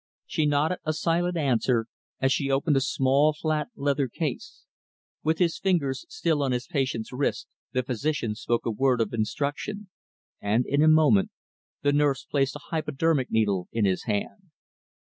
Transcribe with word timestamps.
She 0.25 0.47
nodded 0.47 0.79
a 0.83 0.93
silent 0.93 1.37
answer, 1.37 1.85
as 2.19 2.33
she 2.33 2.49
opened 2.49 2.75
a 2.75 2.81
small, 2.81 3.33
flat, 3.33 3.67
leather 3.75 4.07
case. 4.07 4.63
With 5.23 5.37
his 5.37 5.59
fingers 5.59 6.07
still 6.09 6.41
on 6.41 6.51
his 6.53 6.65
patient's 6.65 7.13
wrist, 7.13 7.47
the 7.73 7.83
physician 7.83 8.33
spoke 8.33 8.65
a 8.65 8.71
word 8.71 8.99
of 8.99 9.13
instruction; 9.13 9.89
and, 10.41 10.65
in 10.65 10.81
a 10.81 10.87
moment, 10.87 11.29
the 11.83 11.93
nurse 11.93 12.25
placed 12.25 12.55
a 12.55 12.59
hypodermic 12.71 13.29
needle 13.29 13.67
in 13.71 13.85
his 13.85 14.05
hand. 14.05 14.49